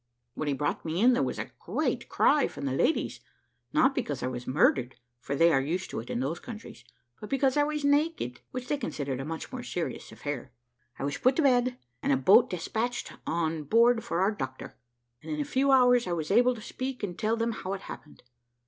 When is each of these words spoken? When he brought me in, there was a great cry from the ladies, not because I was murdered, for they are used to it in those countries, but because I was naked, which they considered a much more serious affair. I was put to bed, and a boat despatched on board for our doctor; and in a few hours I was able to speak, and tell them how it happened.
When 0.33 0.47
he 0.47 0.55
brought 0.55 0.83
me 0.83 0.99
in, 0.99 1.13
there 1.13 1.21
was 1.21 1.37
a 1.37 1.51
great 1.59 2.09
cry 2.09 2.47
from 2.47 2.65
the 2.65 2.71
ladies, 2.71 3.19
not 3.71 3.93
because 3.93 4.23
I 4.23 4.27
was 4.29 4.47
murdered, 4.47 4.95
for 5.19 5.35
they 5.35 5.53
are 5.53 5.61
used 5.61 5.91
to 5.91 5.99
it 5.99 6.09
in 6.09 6.21
those 6.21 6.39
countries, 6.39 6.83
but 7.19 7.29
because 7.29 7.55
I 7.55 7.61
was 7.61 7.85
naked, 7.85 8.41
which 8.49 8.67
they 8.67 8.77
considered 8.77 9.19
a 9.19 9.25
much 9.25 9.51
more 9.51 9.61
serious 9.61 10.11
affair. 10.11 10.53
I 10.97 11.03
was 11.03 11.19
put 11.19 11.35
to 11.35 11.43
bed, 11.43 11.77
and 12.01 12.11
a 12.11 12.17
boat 12.17 12.49
despatched 12.49 13.13
on 13.27 13.61
board 13.65 14.03
for 14.03 14.21
our 14.21 14.31
doctor; 14.31 14.75
and 15.21 15.29
in 15.31 15.39
a 15.39 15.45
few 15.45 15.71
hours 15.71 16.07
I 16.07 16.13
was 16.13 16.31
able 16.31 16.55
to 16.55 16.61
speak, 16.61 17.03
and 17.03 17.15
tell 17.15 17.37
them 17.37 17.51
how 17.51 17.73
it 17.73 17.81
happened. 17.81 18.23